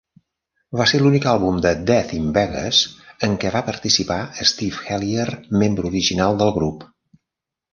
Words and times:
Va 0.79 0.85
ser 0.91 1.01
l'únic 1.01 1.25
àlbum 1.33 1.59
de 1.65 1.73
Death 1.91 2.13
in 2.19 2.31
Vegas 2.37 2.79
en 3.27 3.35
què 3.43 3.51
va 3.57 3.63
participar 3.69 4.19
Steve 4.53 4.83
Hellier, 4.97 5.29
membre 5.65 5.89
original 5.93 6.41
del 6.43 6.55
grup. 6.61 6.91